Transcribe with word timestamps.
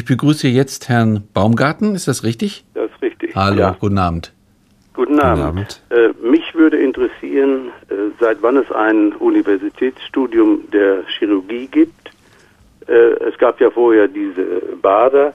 ich 0.00 0.06
begrüße 0.06 0.48
jetzt 0.48 0.88
Herrn 0.88 1.24
Baumgarten, 1.34 1.94
ist 1.94 2.08
das 2.08 2.24
richtig? 2.24 2.64
Das 2.74 2.90
ist 2.90 3.02
richtig. 3.02 3.34
Hallo, 3.36 3.60
Ja. 3.60 3.76
guten 3.78 3.98
Abend. 3.98 4.32
Guten 4.94 5.20
Abend. 5.20 5.44
Abend. 5.44 5.82
Äh, 5.90 6.08
mich 6.26 6.54
würde 6.54 6.78
interessieren, 6.78 7.68
äh, 7.90 7.94
seit 8.18 8.42
wann 8.42 8.56
es 8.56 8.70
ein 8.72 9.12
Universitätsstudium 9.12 10.62
der 10.72 11.04
Chirurgie 11.18 11.66
gibt. 11.66 12.10
Äh, 12.86 12.92
es 13.28 13.36
gab 13.38 13.60
ja 13.60 13.70
vorher 13.70 14.08
diese 14.08 14.62
Bader 14.80 15.34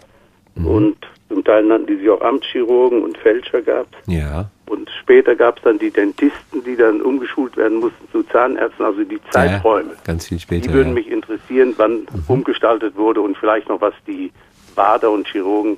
Mhm. 0.55 0.67
und 0.67 0.97
zum 1.29 1.43
Teil 1.43 1.63
nannten 1.63 1.87
die 1.87 1.97
sich 1.97 2.09
auch 2.09 2.21
Amtschirurgen 2.21 3.03
und 3.03 3.17
Fälscher 3.19 3.61
gab 3.61 3.87
Ja. 4.07 4.49
Und 4.67 4.89
später 4.99 5.35
gab 5.35 5.57
es 5.57 5.63
dann 5.63 5.77
die 5.77 5.91
Dentisten, 5.91 6.63
die 6.65 6.75
dann 6.75 7.01
umgeschult 7.01 7.55
werden 7.55 7.77
mussten 7.79 8.07
zu 8.11 8.23
Zahnärzten, 8.23 8.83
also 8.83 9.03
die 9.03 9.19
Zeiträume. 9.29 9.89
Ja, 9.91 9.95
ganz 10.05 10.27
viel 10.27 10.39
später. 10.39 10.67
Die 10.69 10.73
würden 10.73 10.89
ja. 10.89 10.93
mich 10.95 11.11
interessieren, 11.11 11.75
wann 11.77 12.07
umgestaltet 12.27 12.95
wurde 12.95 13.21
und 13.21 13.37
vielleicht 13.37 13.69
noch, 13.69 13.79
was 13.81 13.93
die 14.07 14.31
Bader 14.75 15.11
und 15.11 15.27
Chirurgen 15.27 15.77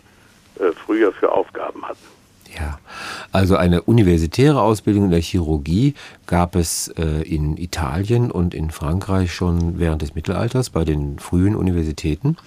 äh, 0.59 0.71
früher 0.85 1.13
für 1.13 1.31
Aufgaben 1.31 1.83
hatten. 1.83 1.99
Ja, 2.57 2.79
also 3.31 3.55
eine 3.55 3.83
universitäre 3.83 4.61
Ausbildung 4.61 5.05
in 5.05 5.11
der 5.11 5.21
Chirurgie 5.21 5.93
gab 6.25 6.55
es 6.55 6.87
äh, 6.97 7.21
in 7.21 7.57
Italien 7.57 8.31
und 8.31 8.53
in 8.53 8.71
Frankreich 8.71 9.33
schon 9.33 9.79
während 9.79 10.01
des 10.01 10.15
Mittelalters 10.15 10.69
bei 10.69 10.83
den 10.83 11.19
frühen 11.19 11.55
Universitäten. 11.55 12.37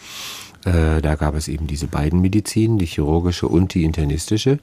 Äh, 0.64 1.00
da 1.00 1.14
gab 1.14 1.34
es 1.34 1.48
eben 1.48 1.66
diese 1.66 1.86
beiden 1.86 2.20
Medizinen, 2.20 2.78
die 2.78 2.86
chirurgische 2.86 3.48
und 3.48 3.72
die 3.72 3.84
internistische. 3.84 4.58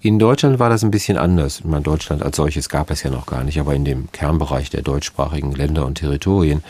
In 0.00 0.18
Deutschland 0.18 0.58
war 0.58 0.70
das 0.70 0.82
ein 0.82 0.90
bisschen 0.90 1.18
anders. 1.18 1.60
Ich 1.60 1.64
meine, 1.66 1.82
Deutschland 1.82 2.22
als 2.22 2.36
solches 2.36 2.68
gab 2.70 2.90
es 2.90 3.02
ja 3.02 3.10
noch 3.10 3.26
gar 3.26 3.44
nicht, 3.44 3.60
aber 3.60 3.74
in 3.74 3.84
dem 3.84 4.10
Kernbereich 4.12 4.70
der 4.70 4.82
deutschsprachigen 4.82 5.52
Länder 5.52 5.84
und 5.84 5.96
Territorien, 5.96 6.62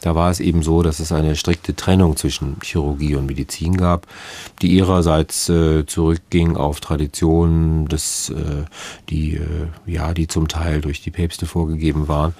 da 0.00 0.14
war 0.14 0.30
es 0.30 0.40
eben 0.40 0.62
so, 0.62 0.82
dass 0.82 1.00
es 1.00 1.12
eine 1.12 1.36
strikte 1.36 1.74
Trennung 1.74 2.16
zwischen 2.16 2.56
Chirurgie 2.62 3.14
und 3.14 3.26
Medizin 3.26 3.76
gab, 3.76 4.06
die 4.60 4.68
ihrerseits 4.68 5.48
äh, 5.48 5.86
zurückging 5.86 6.56
auf 6.56 6.80
Traditionen, 6.80 7.88
des, 7.88 8.30
äh, 8.30 8.64
die, 9.08 9.36
äh, 9.36 9.68
ja, 9.86 10.12
die 10.12 10.26
zum 10.26 10.48
Teil 10.48 10.80
durch 10.80 11.00
die 11.00 11.10
Päpste 11.10 11.46
vorgegeben 11.46 12.08
waren. 12.08 12.34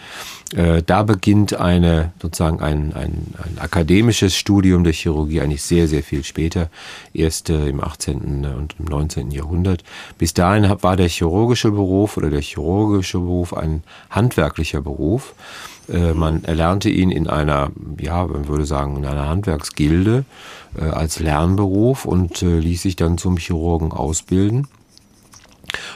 Äh, 0.55 0.83
da 0.85 1.03
beginnt 1.03 1.55
eine, 1.55 2.13
sozusagen 2.21 2.61
ein, 2.61 2.93
ein, 2.93 3.35
ein 3.43 3.59
akademisches 3.59 4.37
Studium 4.37 4.85
der 4.85 4.93
Chirurgie 4.93 5.41
eigentlich 5.41 5.63
sehr, 5.63 5.84
sehr 5.89 6.03
viel 6.03 6.25
später, 6.25 6.71
erst 7.13 7.51
äh, 7.51 7.69
im 7.69 7.83
18. 7.83 8.47
und 8.47 8.77
im 8.79 8.85
19. 8.87 9.31
Jahrhundert. 9.31 9.85
Bis 10.19 10.35
dahin 10.35 10.71
war 10.83 10.97
der 10.97 11.09
chirurgische 11.09 11.71
Beruf 11.71 12.17
oder 12.17 12.31
der 12.31 12.43
chirurgische 12.43 13.19
Beruf 13.19 13.55
ein 13.55 13.83
handwerklicher 14.11 14.81
Beruf. 14.81 15.35
Äh, 15.89 16.15
Man 16.15 16.45
erlernte 16.45 16.91
ihn 16.91 17.11
in 17.11 17.29
einer, 17.29 17.71
ja, 18.01 18.27
man 18.27 18.49
würde 18.49 18.67
sagen, 18.67 18.97
in 18.97 19.05
einer 19.05 19.29
Handwerksgilde 19.29 20.25
äh, 20.77 20.85
als 20.85 21.21
Lernberuf 21.21 22.05
und 22.05 22.43
äh, 22.43 22.59
ließ 22.59 22.83
sich 22.83 22.97
dann 22.97 23.19
zum 23.19 23.37
Chirurgen 23.37 23.93
ausbilden 23.93 24.69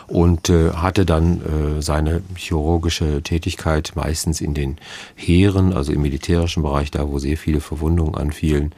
und 0.08 0.48
äh, 0.48 0.72
hatte 0.72 1.04
dann 1.06 1.40
äh, 1.40 1.82
seine 1.82 2.22
chirurgische 2.34 3.22
Tätigkeit 3.22 3.92
meistens 3.94 4.40
in 4.40 4.54
den 4.54 4.78
Heeren, 5.14 5.72
also 5.72 5.92
im 5.92 6.02
militärischen 6.02 6.62
Bereich, 6.62 6.90
da 6.90 7.08
wo 7.08 7.18
sehr 7.18 7.36
viele 7.36 7.60
Verwundungen 7.60 8.14
anfielen, 8.14 8.72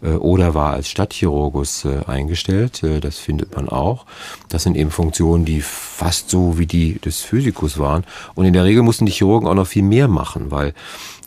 äh, 0.00 0.10
oder 0.12 0.54
war 0.54 0.72
als 0.72 0.88
Stadtchirurgus 0.88 1.84
äh, 1.84 2.04
eingestellt. 2.06 2.82
Äh, 2.84 3.00
das 3.00 3.18
findet 3.18 3.56
man 3.56 3.68
auch. 3.68 4.06
Das 4.48 4.62
sind 4.62 4.76
eben 4.76 4.92
Funktionen, 4.92 5.44
die 5.44 5.60
fast 5.60 6.30
so 6.30 6.58
wie 6.58 6.66
die 6.66 7.00
des 7.00 7.20
Physikus 7.20 7.78
waren. 7.78 8.04
Und 8.34 8.46
in 8.46 8.52
der 8.52 8.64
Regel 8.64 8.82
mussten 8.82 9.06
die 9.06 9.12
Chirurgen 9.12 9.48
auch 9.48 9.54
noch 9.54 9.66
viel 9.66 9.82
mehr 9.82 10.06
machen, 10.06 10.52
weil 10.52 10.72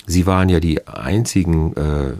Sie 0.10 0.26
waren 0.26 0.50
ja 0.50 0.60
die 0.60 0.88
einzigen, 0.88 1.76
äh, 1.76 2.14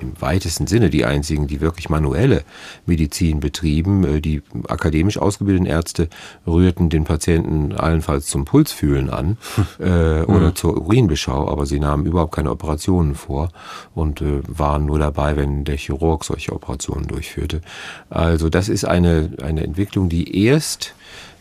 im 0.00 0.12
weitesten 0.20 0.68
Sinne 0.68 0.90
die 0.90 1.04
einzigen, 1.04 1.48
die 1.48 1.60
wirklich 1.60 1.90
manuelle 1.90 2.44
Medizin 2.86 3.40
betrieben. 3.40 4.04
Äh, 4.04 4.20
die 4.20 4.42
akademisch 4.68 5.18
ausgebildeten 5.18 5.66
Ärzte 5.66 6.08
rührten 6.46 6.88
den 6.88 7.02
Patienten 7.02 7.72
allenfalls 7.72 8.26
zum 8.26 8.44
Pulsfühlen 8.44 9.10
an 9.10 9.38
äh, 9.80 10.22
oder 10.22 10.54
zur 10.54 10.80
Urinbeschau, 10.80 11.48
aber 11.48 11.66
sie 11.66 11.80
nahmen 11.80 12.06
überhaupt 12.06 12.32
keine 12.32 12.52
Operationen 12.52 13.16
vor 13.16 13.48
und 13.92 14.20
äh, 14.20 14.40
waren 14.46 14.86
nur 14.86 15.00
dabei, 15.00 15.36
wenn 15.36 15.64
der 15.64 15.76
Chirurg 15.76 16.22
solche 16.24 16.52
Operationen 16.52 17.08
durchführte. 17.08 17.60
Also 18.08 18.50
das 18.50 18.68
ist 18.68 18.84
eine, 18.84 19.30
eine 19.42 19.64
Entwicklung, 19.64 20.08
die 20.08 20.44
erst 20.44 20.94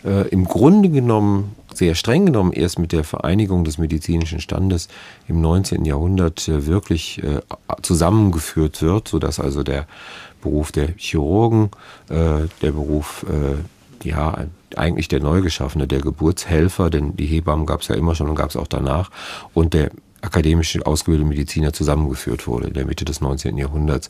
äh, 0.06 0.28
im 0.30 0.46
Grunde 0.46 0.90
genommen, 0.90 1.56
sehr 1.74 1.96
streng 1.96 2.26
genommen, 2.26 2.52
erst 2.52 2.80
mit 2.80 2.92
der 2.92 3.04
Vereinigung 3.04 3.64
des 3.64 3.78
medizinischen 3.78 4.42
Standes 4.42 4.90
im 5.28 5.42
19. 5.42 5.86
Jahrhundert 5.86 6.48
äh, 6.48 6.66
wirklich 6.66 7.24
äh, 7.24 7.42
zusammengeführt 7.82 8.82
wird, 8.82 9.08
sodass 9.08 9.40
also 9.40 9.64
der 9.64 9.88
Beruf 10.42 10.72
der 10.72 10.90
Chirurgen, 10.98 11.70
äh, 12.10 12.48
der 12.62 12.72
Beruf, 12.72 13.26
äh, 13.30 14.08
ja, 14.08 14.46
eigentlich 14.76 15.08
der 15.08 15.22
neu 15.22 15.42
geschaffene, 15.42 15.88
der 15.88 16.02
Geburtshelfer, 16.02 16.90
denn 16.90 17.16
die 17.16 17.26
Hebammen 17.26 17.66
gab 17.66 17.82
es 17.82 17.88
ja 17.88 17.96
immer 17.96 18.16
schon 18.16 18.30
und 18.30 18.36
gab 18.36 18.50
es 18.50 18.56
auch 18.56 18.68
danach, 18.68 19.12
und 19.54 19.74
der 19.74 19.92
akademisch 20.22 20.80
ausgebildete 20.86 21.28
Mediziner 21.28 21.74
zusammengeführt 21.74 22.48
wurde 22.48 22.68
in 22.68 22.74
der 22.74 22.86
Mitte 22.86 23.06
des 23.06 23.22
19. 23.22 23.58
Jahrhunderts. 23.58 24.10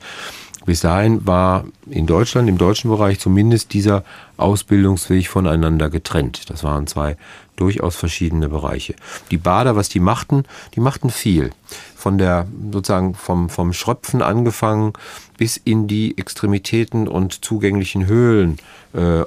Bis 0.65 0.81
dahin 0.81 1.25
war 1.25 1.65
in 1.89 2.05
Deutschland, 2.05 2.47
im 2.47 2.57
deutschen 2.57 2.91
Bereich 2.91 3.19
zumindest 3.19 3.73
dieser 3.73 4.03
Ausbildungsweg 4.37 5.27
voneinander 5.27 5.89
getrennt. 5.89 6.49
Das 6.51 6.63
waren 6.63 6.85
zwei 6.85 7.17
durchaus 7.55 7.95
verschiedene 7.95 8.47
Bereiche. 8.47 8.95
Die 9.31 9.37
Bader, 9.37 9.75
was 9.75 9.89
die 9.89 9.99
machten, 9.99 10.45
die 10.75 10.79
machten 10.79 11.09
viel. 11.09 11.51
Von 11.95 12.17
der, 12.17 12.47
sozusagen 12.71 13.15
vom, 13.15 13.49
vom 13.49 13.73
Schröpfen 13.73 14.21
angefangen 14.21 14.93
bis 15.37 15.57
in 15.57 15.87
die 15.87 16.17
Extremitäten 16.17 17.07
und 17.07 17.43
zugänglichen 17.43 18.05
Höhlen 18.05 18.57
äh, 18.93 19.21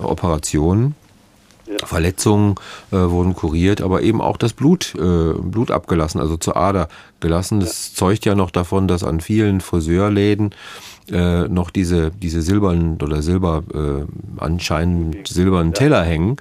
Operationen. 1.82 1.88
Verletzungen 1.88 2.54
äh, 2.90 2.96
wurden 2.96 3.34
kuriert, 3.34 3.80
aber 3.80 4.02
eben 4.02 4.20
auch 4.20 4.36
das 4.36 4.52
Blut, 4.52 4.94
äh, 4.94 5.32
Blut 5.32 5.70
abgelassen, 5.70 6.20
also 6.20 6.36
zur 6.36 6.56
Ader 6.56 6.88
gelassen. 7.24 7.58
Das 7.58 7.94
zeugt 7.94 8.24
ja 8.26 8.34
noch 8.34 8.50
davon, 8.50 8.86
dass 8.86 9.02
an 9.02 9.20
vielen 9.20 9.60
Friseurläden 9.60 10.54
äh, 11.10 11.48
noch 11.48 11.70
diese, 11.70 12.10
diese 12.10 12.42
silbernen 12.42 12.98
oder 13.02 13.22
silber, 13.22 13.62
äh, 13.74 14.40
anscheinend 14.40 15.26
silbernen 15.28 15.74
Teller 15.74 16.02
hängen. 16.04 16.36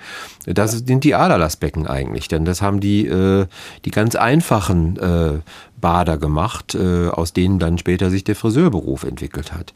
Das 0.45 0.71
sind 0.71 1.03
die 1.03 1.16
Aderlassbecken 1.16 1.88
eigentlich, 1.88 2.27
denn 2.27 2.45
das 2.45 2.61
haben 2.61 2.79
die, 2.79 3.07
äh, 3.07 3.45
die 3.85 3.91
ganz 3.91 4.16
einfachen 4.16 4.97
äh, 4.97 5.39
Bader 5.83 6.17
gemacht, 6.17 6.75
äh, 6.75 7.09
aus 7.09 7.33
denen 7.33 7.59
dann 7.59 7.77
später 7.77 8.09
sich 8.09 8.23
der 8.23 8.38
Friseurberuf 8.38 9.03
entwickelt 9.03 9.51
hat. 9.51 9.73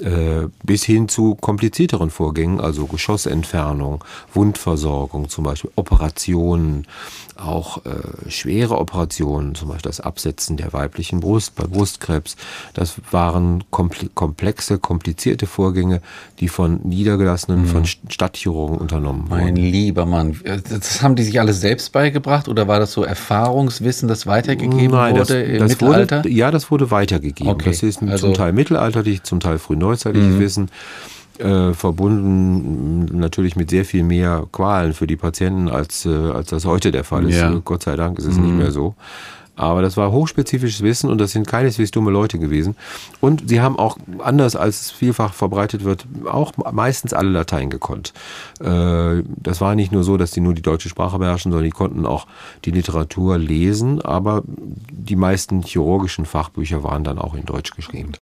Äh, 0.00 0.48
bis 0.64 0.82
hin 0.82 1.08
zu 1.08 1.36
komplizierteren 1.36 2.10
Vorgängen, 2.10 2.60
also 2.60 2.86
Geschossentfernung, 2.86 4.02
Wundversorgung 4.32 5.28
zum 5.28 5.44
Beispiel, 5.44 5.70
Operationen, 5.76 6.88
auch 7.36 7.84
äh, 7.86 8.30
schwere 8.30 8.78
Operationen, 8.78 9.54
zum 9.54 9.68
Beispiel 9.68 9.88
das 9.88 10.00
Absetzen 10.00 10.43
der 10.50 10.72
weiblichen 10.72 11.20
Brust 11.20 11.54
bei 11.56 11.64
Brustkrebs. 11.66 12.36
Das 12.74 12.96
waren 13.10 13.64
komple 13.70 14.08
komplexe, 14.14 14.78
komplizierte 14.78 15.46
Vorgänge, 15.46 16.00
die 16.40 16.48
von 16.48 16.80
niedergelassenen, 16.84 17.66
von 17.66 17.84
St- 17.84 17.98
Stadtchirurgen 18.10 18.78
unternommen 18.78 19.26
Mein 19.28 19.42
wurden. 19.44 19.56
lieber 19.56 20.06
Mann, 20.06 20.36
das 20.68 21.02
haben 21.02 21.16
die 21.16 21.22
sich 21.24 21.40
alles 21.40 21.60
selbst 21.60 21.92
beigebracht 21.92 22.48
oder 22.48 22.68
war 22.68 22.78
das 22.78 22.92
so 22.92 23.04
Erfahrungswissen, 23.04 24.08
das 24.08 24.26
weitergegeben 24.26 24.90
Nein, 24.96 25.14
das, 25.16 25.30
wurde 25.30 25.42
im 25.42 25.58
das 25.60 25.70
Mittelalter? 25.72 26.18
Wurde, 26.18 26.28
ja, 26.30 26.50
das 26.50 26.70
wurde 26.70 26.90
weitergegeben. 26.90 27.52
Okay, 27.52 27.70
Das 27.70 27.82
ist 27.82 28.02
also- 28.02 28.26
zum 28.28 28.34
Teil 28.34 28.52
mittelalterlich, 28.52 29.22
zum 29.22 29.40
Teil 29.40 29.58
frühneuzeitliches 29.58 30.38
Wissen, 30.38 30.70
äh, 31.38 31.72
verbunden 31.72 33.06
natürlich 33.18 33.56
mit 33.56 33.70
sehr 33.70 33.84
viel 33.84 34.04
mehr 34.04 34.46
Qualen 34.52 34.92
für 34.92 35.06
die 35.06 35.16
Patienten, 35.16 35.68
als, 35.68 36.06
äh, 36.06 36.10
als 36.10 36.50
das 36.50 36.64
heute 36.64 36.92
der 36.92 37.04
Fall 37.04 37.28
ist. 37.28 37.36
Ja. 37.38 37.52
Gott 37.64 37.82
sei 37.82 37.96
Dank 37.96 38.18
ist 38.18 38.26
es 38.26 38.36
nicht 38.36 38.54
mehr 38.54 38.70
so. 38.70 38.94
Aber 39.56 39.82
das 39.82 39.96
war 39.96 40.10
hochspezifisches 40.10 40.82
Wissen 40.82 41.10
und 41.10 41.18
das 41.18 41.32
sind 41.32 41.46
keineswegs 41.46 41.90
dumme 41.90 42.10
Leute 42.10 42.38
gewesen. 42.38 42.76
Und 43.20 43.48
sie 43.48 43.60
haben 43.60 43.78
auch, 43.78 43.98
anders 44.18 44.56
als 44.56 44.80
es 44.82 44.90
vielfach 44.90 45.32
verbreitet 45.32 45.84
wird, 45.84 46.06
auch 46.26 46.52
meistens 46.72 47.12
alle 47.12 47.30
Latein 47.30 47.70
gekonnt. 47.70 48.12
Äh, 48.60 49.22
Das 49.42 49.60
war 49.60 49.74
nicht 49.74 49.92
nur 49.92 50.04
so, 50.04 50.16
dass 50.16 50.32
die 50.32 50.40
nur 50.40 50.54
die 50.54 50.62
deutsche 50.62 50.88
Sprache 50.88 51.18
beherrschen, 51.18 51.52
sondern 51.52 51.64
die 51.64 51.70
konnten 51.70 52.06
auch 52.06 52.26
die 52.64 52.70
Literatur 52.70 53.38
lesen, 53.38 54.00
aber 54.02 54.42
die 54.46 55.16
meisten 55.16 55.62
chirurgischen 55.62 56.26
Fachbücher 56.26 56.82
waren 56.82 57.04
dann 57.04 57.18
auch 57.18 57.34
in 57.34 57.44
Deutsch 57.44 57.72
geschrieben. 57.72 58.12